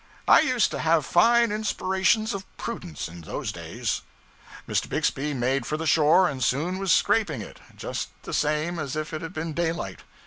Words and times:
I 0.27 0.39
used 0.39 0.71
to 0.71 0.79
have 0.79 1.05
fine 1.05 1.51
inspirations 1.51 2.33
of 2.33 2.43
prudence 2.57 3.07
in 3.07 3.21
those 3.21 3.51
days. 3.51 4.01
Mr. 4.67 4.89
Bixby 4.89 5.35
made 5.35 5.67
for 5.67 5.77
the 5.77 5.85
shore 5.85 6.27
and 6.27 6.43
soon 6.43 6.79
was 6.79 6.91
scraping 6.91 7.43
it, 7.43 7.59
just 7.77 8.09
the 8.23 8.33
same 8.33 8.79
as 8.79 8.95
if 8.95 9.13
it 9.13 9.21
had 9.21 9.33
been 9.33 9.53
daylight. 9.53 9.99